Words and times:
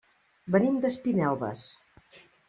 Venim 0.53 0.79
d'Espinelves. 0.85 1.65